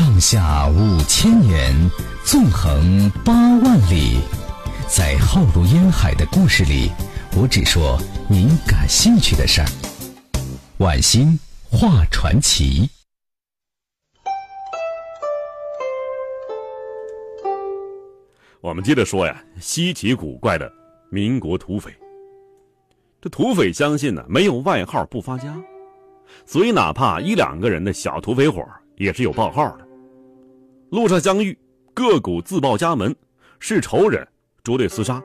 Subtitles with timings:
[0.00, 1.74] 上下五千年，
[2.24, 4.18] 纵横八万里，
[4.88, 6.90] 在浩如烟海的故事里，
[7.36, 9.68] 我只说您感兴趣的事儿。
[10.78, 11.38] 晚星
[11.70, 12.88] 画传奇。
[18.62, 20.72] 我们接着说呀，稀奇古怪的
[21.10, 21.94] 民国土匪。
[23.20, 25.54] 这土匪相信呢，没有外号不发家，
[26.46, 29.89] 所以哪怕一两个人的小土匪伙也是有报号的。
[30.90, 31.56] 路上相遇，
[31.94, 33.14] 各股自报家门，
[33.58, 34.26] 是仇人
[34.62, 35.22] 捉对厮杀，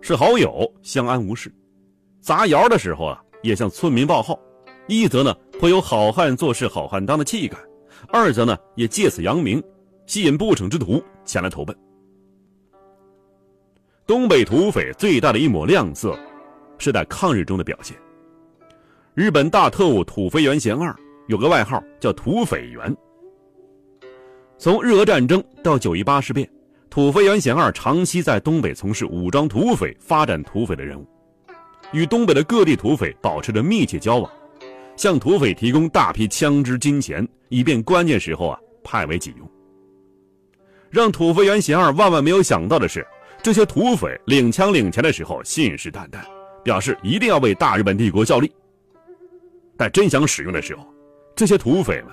[0.00, 1.52] 是好友相安无事。
[2.20, 4.38] 砸窑的时候啊，也向村民报号，
[4.86, 7.58] 一则呢颇有好汉做事好汉当的气概，
[8.08, 9.62] 二则呢也借此扬名，
[10.06, 11.76] 吸引不逞之徒前来投奔。
[14.06, 16.18] 东北土匪最大的一抹亮色。
[16.82, 17.94] 是在抗日中的表现。
[19.12, 20.96] 日本大特务土肥原贤二
[21.28, 22.96] 有个外号叫“土匪员”。
[24.60, 26.46] 从日俄战争到九一八事变，
[26.90, 31.06] 土肥原贤二长期在东北从事武装土匪、发展土匪的任务，
[31.92, 34.30] 与东北的各地土匪保持着密切交往，
[34.96, 39.50] 向土匪提供大批枪支、金钱，以便关键时候啊派为己用。
[40.90, 43.06] 让土肥原贤二万万没有想到的是，
[43.42, 46.18] 这些土匪领枪领钱的时候信誓旦旦。
[46.62, 48.52] 表示一定要为大日本帝国效力，
[49.78, 50.86] 但真想使用的时候，
[51.34, 52.08] 这些土匪们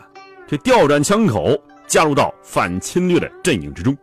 [0.48, 3.98] 却调转枪口，加入到反侵略的阵营之中。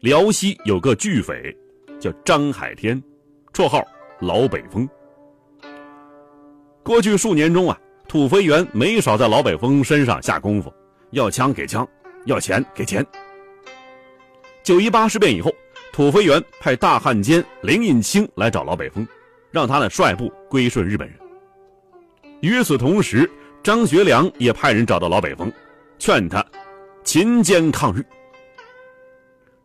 [0.00, 1.56] 辽西有个巨匪，
[1.98, 3.02] 叫张海天，
[3.52, 3.82] 绰号
[4.20, 4.88] 老北风。
[6.82, 10.70] 过去数年中啊，土肥原没少在老北风身上下功夫，
[11.12, 11.88] 要枪给枪，
[12.26, 13.06] 要钱给钱。
[14.62, 15.50] 九一八事变以后。
[15.90, 19.04] 土肥原派大汉奸林印清来找老北风，
[19.50, 21.18] 让他呢率部归顺日本人。
[22.40, 23.28] 与此同时，
[23.62, 25.52] 张学良也派人找到老北风，
[25.98, 26.44] 劝他
[27.04, 28.04] 勤坚抗日。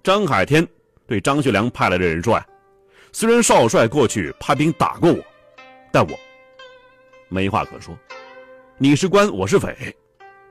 [0.03, 0.67] 张海天
[1.08, 2.45] 对张学良派来的人说：“呀，
[3.14, 5.20] 虽然少帅过去派兵打过我，
[5.92, 6.20] 但我
[7.30, 7.98] 没话可说。
[8.77, 9.95] 你是官，我是匪，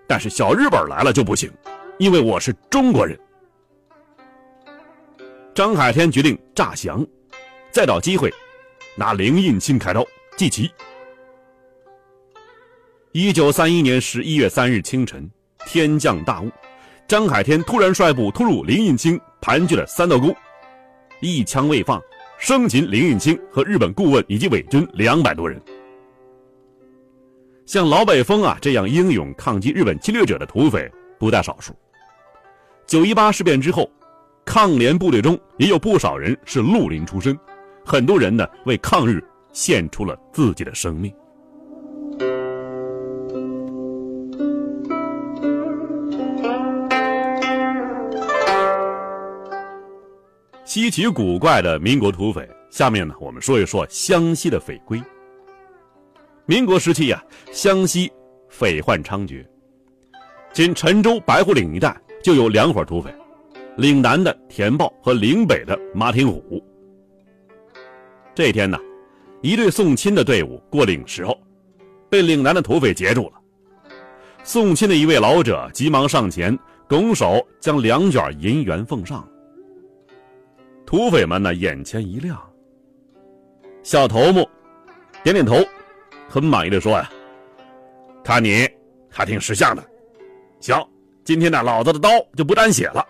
[0.06, 1.52] 但是小日本来了就不行，
[1.98, 3.18] 因为我是中国人。”
[5.54, 7.06] 张海天决定诈降，
[7.70, 8.32] 再找机会
[8.96, 10.02] 拿林印清开刀
[10.38, 10.70] 祭旗。
[13.14, 15.30] 一九三一年十一月三日清晨，
[15.66, 16.50] 天降大雾，
[17.06, 20.34] 张海天突然率部突入林印清盘踞的三道沟，
[21.20, 22.00] 一枪未放，
[22.38, 25.60] 生擒林印清和日本顾问以及伪军两百多人。
[27.66, 31.74] 像老北风啊这样英勇抗击日本侵略者的土匪不在少数。
[32.86, 33.90] 九一八事变之后。
[34.44, 37.38] 抗联部队中也有不少人是绿林出身，
[37.84, 41.14] 很多人呢为抗日献出了自己的生命。
[50.74, 54.98] 稀奇古怪的民国土匪，下面呢我们说一说湘西的匪规。
[56.46, 57.22] 民国时期呀，
[57.52, 58.10] 湘西
[58.48, 59.44] 匪患猖獗，
[60.50, 61.94] 仅陈州白虎岭一带
[62.24, 63.14] 就有两伙土匪。
[63.76, 66.64] 岭南的田豹和岭北的马挺虎。
[68.34, 68.78] 这天呢，
[69.42, 71.38] 一队送亲的队伍过岭时候，
[72.08, 73.32] 被岭南的土匪截住了。
[74.42, 76.58] 送亲的一位老者急忙上前，
[76.88, 79.28] 拱手将两卷银元奉上。
[80.92, 82.38] 土匪们呢，眼前一亮。
[83.82, 84.46] 小头目
[85.24, 85.56] 点点头，
[86.28, 87.10] 很满意的说：“呀，
[88.22, 88.68] 看你
[89.08, 89.82] 还挺识相的。
[90.60, 90.86] 行，
[91.24, 93.02] 今天呢，老子的刀就不沾血了。”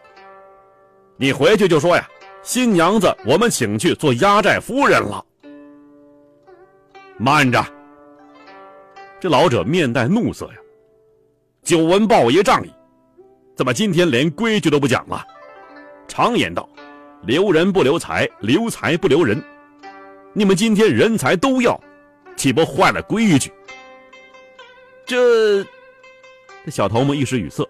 [1.19, 2.09] 你回去就说呀，
[2.41, 5.27] 新娘子我们请去做压寨夫人了。
[7.19, 7.67] 慢着，
[9.19, 10.55] 这老者面带怒色呀。
[11.65, 12.71] 久闻豹爷仗义，
[13.57, 15.27] 怎么今天连规矩都不讲了？
[16.07, 16.69] 常言道，
[17.25, 19.41] 留人不留财，留财不留人。
[20.33, 21.81] 你们今天人才都要，
[22.37, 23.53] 岂不坏了规矩？
[25.07, 25.63] 这，
[26.65, 27.65] 这小头目一时语塞，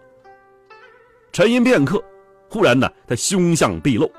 [1.33, 2.03] 沉吟片刻。
[2.49, 4.11] 忽然呢，他凶相毕露，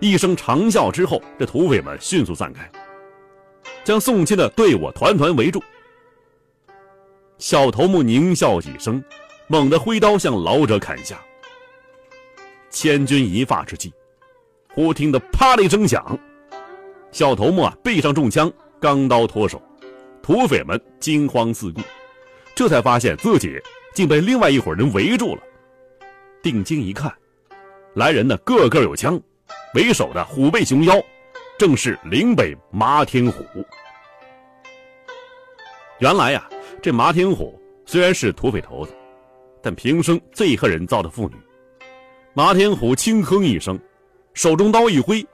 [0.00, 2.70] 一声长啸之后，这土匪们迅速散开，
[3.84, 5.62] 将送亲的队伍团团围住。
[7.38, 9.02] 小头目狞笑几声，
[9.46, 11.18] 猛地挥刀向老者砍下。
[12.70, 13.92] 千钧一发之际，
[14.78, 16.16] 忽听得啪的一声响，
[17.10, 18.48] 小头目啊背上中枪，
[18.80, 19.60] 钢刀脱手，
[20.22, 21.80] 土匪们惊慌四顾，
[22.54, 23.60] 这才发现自己
[23.92, 25.42] 竟被另外一伙人围住了。
[26.44, 27.12] 定睛一看。
[27.94, 29.20] 来人呢，个个有枪，
[29.74, 30.94] 为首的虎背熊腰，
[31.58, 33.44] 正是岭北麻天虎。
[35.98, 36.48] 原来呀，
[36.80, 38.94] 这麻天虎虽然是土匪头子，
[39.60, 41.34] 但平生最恨人造的妇女。
[42.32, 43.76] 麻天虎轻哼一声，
[44.38, 45.26] 手中刀一挥，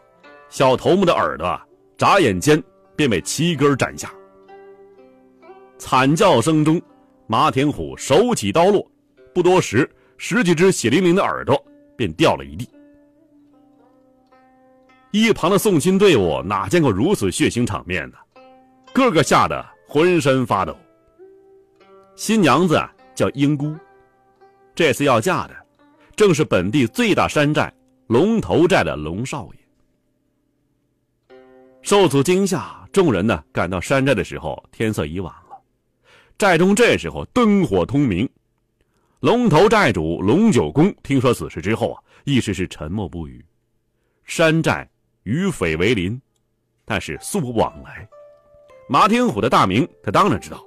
[0.49, 1.61] 小头目的耳朵，
[1.99, 2.63] 眨眼间
[2.97, 4.11] 便被齐根斩下。
[5.77, 6.81] 惨叫声中，
[7.27, 8.91] 马田虎手起刀落，
[9.35, 9.87] 不多时，
[10.17, 11.63] 十几只血淋淋的耳朵
[11.95, 12.67] 便掉了一地。
[15.11, 18.17] 一旁的送亲队伍哪见过如此血腥场面呢？
[18.95, 20.75] 个个吓得浑身发抖。
[22.17, 22.83] 新娘子，
[23.15, 23.77] 叫英姑，
[24.75, 25.55] 这次要嫁的，
[26.17, 27.71] 正是本地最大山寨
[28.07, 29.59] 龙头寨的龙少爷。
[31.81, 35.59] 受此惊吓，众人呢赶到山寨的时候，天色已晚了。
[36.37, 38.29] 寨中这时候灯火通明。
[39.21, 43.43] 龙头寨主龙九公听说此事之后啊，一时是沉默不语。
[44.25, 44.89] 山寨
[45.23, 46.21] 与匪为邻，
[46.85, 48.07] 但是素不往来。
[48.87, 50.63] 马天虎的大名他当然知道。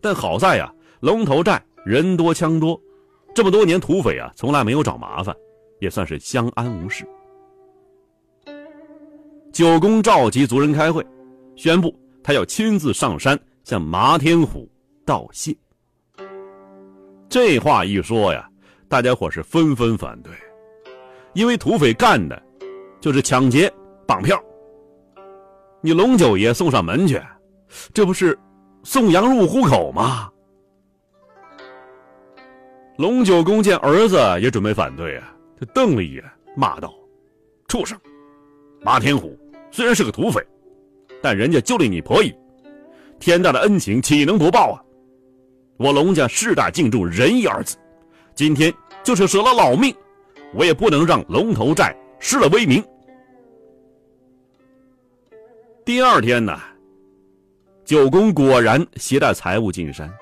[0.00, 2.80] 但好在呀，龙头寨人多枪多，
[3.32, 5.36] 这么多年土匪啊从来没有找麻烦，
[5.82, 7.04] 也算是相安无事。
[9.52, 11.04] 九公召集族人开会，
[11.56, 11.92] 宣布
[12.22, 14.70] 他要亲自上山向麻天虎
[15.04, 15.52] 道谢。
[17.28, 18.48] 这话一说呀，
[18.88, 20.32] 大家伙是纷纷反对，
[21.34, 22.40] 因为土匪干的
[23.00, 23.68] 就是抢劫、
[24.06, 24.40] 绑票。
[25.80, 27.20] 你龙九爷送上门去，
[27.92, 28.38] 这不是？
[28.84, 30.30] 送羊入虎口吗？
[32.98, 35.31] 龙九公见儿子也准备反对啊，
[35.62, 36.24] 他瞪了一眼，
[36.56, 36.92] 骂道
[37.68, 37.96] ：“畜生！
[38.80, 39.38] 马天虎
[39.70, 40.44] 虽然是个土匪，
[41.22, 42.34] 但人家救了你婆姨，
[43.20, 44.82] 天大的恩情岂能不报啊？
[45.76, 47.76] 我龙家世代敬重仁义二字，
[48.34, 48.74] 今天
[49.04, 49.94] 就是舍了老命，
[50.52, 52.84] 我也不能让龙头寨失了威名。”
[55.86, 56.58] 第二天呢？
[57.84, 60.12] 九公果然携带财物进山，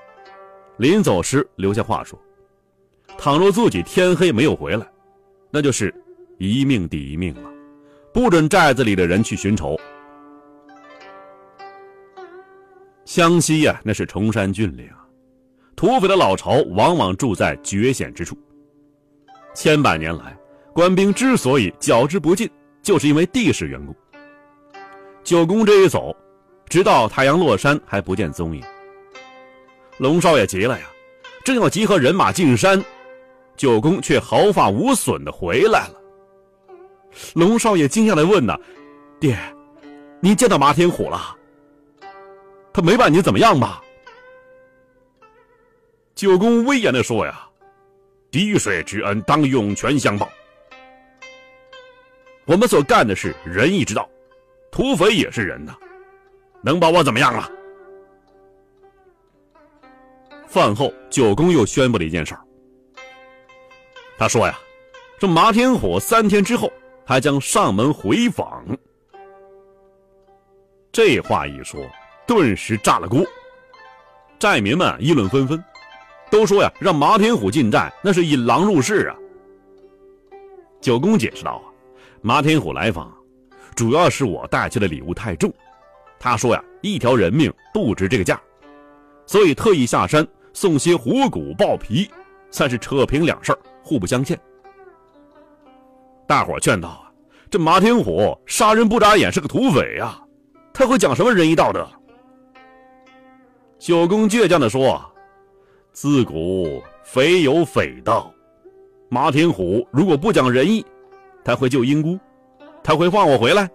[0.77, 2.19] 临走时留下话说
[3.17, 4.85] ：“倘若自己天黑没有回来，
[5.51, 5.93] 那就是
[6.39, 7.49] 一命抵一命了，
[8.13, 9.79] 不准寨子里的人去寻仇。”
[13.05, 14.89] 湘西呀，那是崇山峻岭，
[15.75, 18.37] 土匪的老巢往往住在绝险之处。
[19.53, 20.35] 千百年来，
[20.73, 22.49] 官兵之所以剿之不尽，
[22.81, 23.95] 就是因为地势缘故。
[25.23, 26.15] 九公这一走。
[26.69, 28.63] 直到太阳落山还不见踪影。
[29.97, 30.85] 龙少爷急了呀，
[31.43, 32.81] 正要集合人马进山，
[33.61, 36.01] 九公却毫发无损的回来了。
[37.35, 38.57] 龙少爷惊讶的问：“呐，
[39.19, 39.37] 爹，
[40.19, 41.37] 您见到马天虎了？
[42.73, 43.79] 他没把你怎么样吧？”
[46.15, 47.47] 九公威严的说：“呀，
[48.31, 50.27] 滴水之恩当涌泉相报。
[52.45, 54.09] 我们所干的是仁义之道，
[54.71, 55.75] 土匪也是人呐。”
[56.65, 57.47] 能把我怎么样啊？
[60.47, 62.41] 饭后，九公又宣布了一件事儿。
[64.21, 64.55] 他说呀
[65.17, 66.71] ：“这马天虎三天之后
[67.03, 68.63] 还将上门回访。”
[70.93, 71.81] 这话一说，
[72.27, 73.25] 顿时炸了锅。
[74.37, 75.63] 寨民们议论纷纷，
[76.29, 79.17] 都说呀：“让马天虎进寨，那是引狼入室啊。”
[80.79, 81.73] 九公解释道：“啊，
[82.21, 83.11] 马天虎来访，
[83.73, 85.51] 主要是我带去的礼物太重。”
[86.21, 88.39] 他说呀，一条人命不值这个价，
[89.25, 90.23] 所以特意下山
[90.53, 92.07] 送些虎骨豹皮，
[92.51, 94.39] 算是扯平两事儿互不相欠。
[96.27, 97.11] 大伙劝道啊，
[97.49, 100.19] 这马天虎杀人不眨眼，是个土匪呀，
[100.73, 101.87] 他会讲什么仁义道德？
[103.77, 105.01] 九公倔强的说
[105.91, 108.33] ：“自古匪有匪道，
[109.09, 110.85] 马天虎如果不讲仁义，
[111.43, 112.19] 他会救英姑，
[112.83, 113.69] 他会放我回来。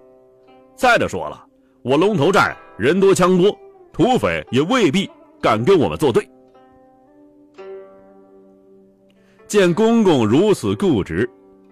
[0.76, 1.44] 再者说了。”
[1.86, 3.56] 我龙头寨人多枪多，
[3.92, 5.08] 土匪也未必
[5.40, 6.28] 敢跟我们作对。
[9.46, 11.28] 见公公如此固执，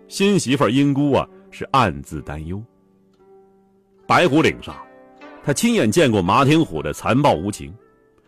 [0.08, 2.62] 新媳妇英姑啊是暗自担忧。
[4.06, 4.76] 白虎岭上，
[5.42, 7.74] 他亲眼见过马天虎的残暴无情，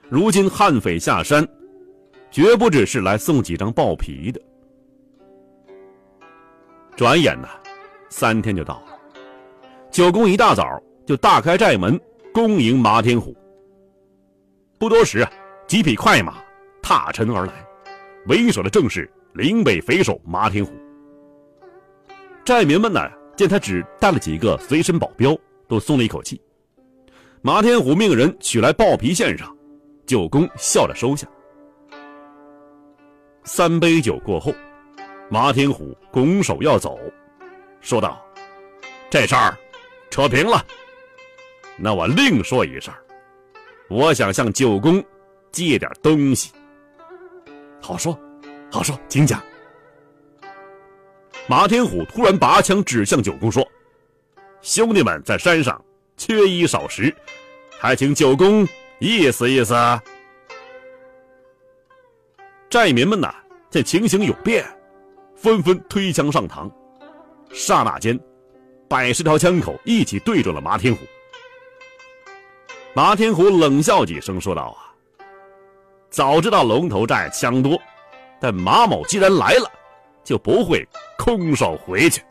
[0.09, 1.47] 如今悍匪下山，
[2.31, 4.41] 绝不只是来送几张豹皮的。
[6.97, 7.49] 转眼呢，
[8.09, 8.99] 三天就到了。
[9.91, 10.65] 九公一大早。
[11.07, 11.97] 就大开寨门
[12.35, 13.33] 恭迎马天虎。
[14.77, 15.31] 不多时啊，
[15.69, 16.43] 几匹快马
[16.83, 17.65] 踏尘而来，
[18.27, 20.73] 为首的正是岭北匪首马天虎。
[22.43, 23.01] 寨民们呢，
[23.37, 25.37] 见他只带了几个随身保镖，
[25.69, 26.41] 都松了一口气。
[27.43, 29.55] 马天虎命人取来豹皮献上，
[30.07, 31.29] 九公笑着收下。
[33.45, 34.55] 三杯酒过后，
[35.29, 36.99] 马天虎拱手要走，
[37.83, 38.19] 说道
[39.11, 39.55] ：“这事儿
[40.09, 40.65] 扯平了。”
[41.77, 42.93] 那我另说一声，
[43.91, 45.05] 我想向九公
[45.53, 46.51] 借点东西。
[47.83, 48.19] 好说，
[48.71, 49.43] 好说，请讲。
[51.49, 53.67] 马天虎突然拔枪指向九公说
[54.61, 55.83] ：“兄弟们在山上
[56.17, 57.15] 缺衣少食，
[57.79, 58.67] 还请九公
[58.99, 59.75] 意思意思。”
[62.69, 63.33] 寨民们呐，
[63.71, 64.67] 见情形有变，
[65.37, 66.69] 纷纷推枪上膛。
[67.53, 68.19] 刹那间，
[68.89, 70.99] 百十条枪口一起对准了马天虎。
[72.93, 74.91] 马天虎冷笑几声，说道：“啊，
[76.11, 77.81] 早知道龙头寨枪多，
[78.41, 79.71] 但马某既然来了，
[80.25, 80.87] 就不会
[81.19, 82.23] 空手回去。”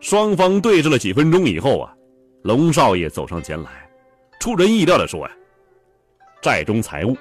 [0.00, 1.94] 双方对峙了几分钟以后啊，
[2.42, 3.88] 龙少爷走上前来，
[4.40, 5.34] 出人意料的说：“呀，
[6.42, 7.16] 寨中财物，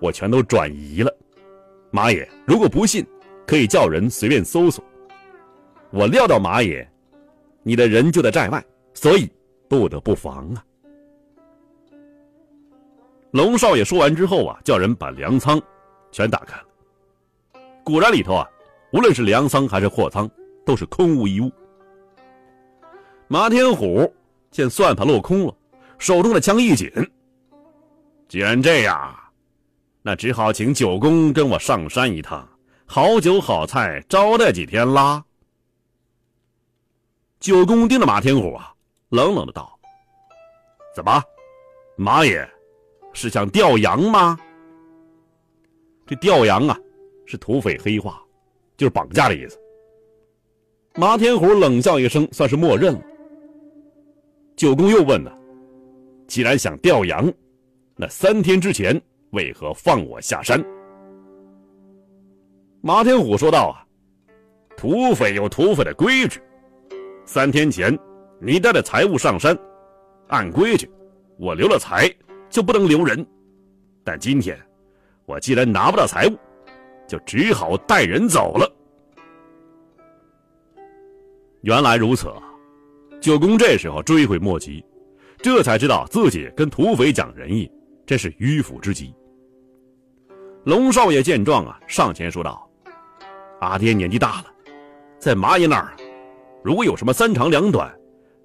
[0.00, 1.14] 我全都转移了。
[1.90, 3.06] 马爷如果不信。”
[3.44, 4.82] 可以叫人随便搜索。
[5.90, 6.88] 我料到马爷，
[7.64, 9.28] 你的人就在寨外，所以
[9.68, 10.64] 不得不防啊。
[13.32, 15.60] 龙少爷说完之后啊，叫人把粮仓
[16.10, 16.64] 全打开了。
[17.82, 18.48] 果然里头啊，
[18.92, 20.30] 无论是粮仓还是货仓，
[20.66, 21.50] 都是空无一物。
[23.28, 24.12] 马天虎
[24.50, 25.56] 见算盘落空了，
[25.98, 26.90] 手中的枪一紧。
[28.28, 29.18] 既然这样，
[30.02, 32.46] 那只好请九公跟我上山一趟。
[32.84, 35.24] 好酒好菜招待几天啦。
[37.40, 38.74] 九公盯着马天虎啊，
[39.08, 39.78] 冷冷的道
[40.94, 41.22] ：“怎么，
[41.96, 42.46] 马爷
[43.12, 44.38] 是想调羊吗？”
[46.06, 46.78] 这调羊啊，
[47.26, 48.20] 是土匪黑话，
[48.76, 49.58] 就是绑架的意思。
[50.94, 53.02] 马天虎冷笑一声，算是默认了。
[54.56, 55.32] 九公又问呢
[56.28, 57.32] ：“既然想调羊，
[57.96, 59.00] 那三天之前
[59.30, 60.62] 为何放我下山？”
[62.82, 63.86] 马天虎说道：“啊，
[64.76, 66.40] 土匪有土匪的规矩。
[67.24, 67.96] 三天前
[68.40, 69.56] 你带着财物上山，
[70.28, 70.90] 按规矩，
[71.38, 72.12] 我留了财
[72.52, 73.26] 就不能留人。
[74.04, 74.56] 但今天
[75.26, 76.38] 我既然拿不到财物，
[77.08, 78.70] 就只好带人走了。”
[81.62, 82.28] 原来如此，
[83.20, 84.84] 九公这时候追悔莫及，
[85.38, 87.70] 这才知道自己跟土匪讲仁义，
[88.04, 89.14] 真是迂腐之极。
[90.64, 92.68] 龙少爷见状啊，上前说道。
[93.60, 94.46] 阿爹年纪大了，
[95.20, 95.96] 在麻爷那儿，
[96.64, 97.96] 如果有什么三长两短，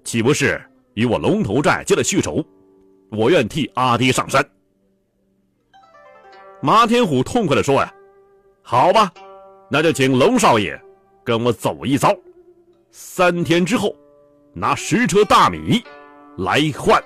[0.04, 0.60] 岂不是
[0.94, 2.44] 与我龙头寨结了续仇？
[3.10, 4.44] 我愿替阿爹上山。
[6.60, 7.94] 马天虎痛快地说：“呀，
[8.62, 9.12] 好吧，
[9.70, 10.80] 那就请龙少爷
[11.24, 12.16] 跟我走一遭，
[12.90, 13.94] 三天之后，
[14.52, 15.82] 拿十车大米
[16.38, 17.02] 来换。”